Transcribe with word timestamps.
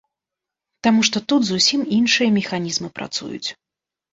Таму 0.87 1.03
што 1.09 1.21
тут 1.33 1.45
зусім 1.49 1.81
іншыя 1.99 2.29
механізмы 2.39 2.87
працуюць. 2.99 3.47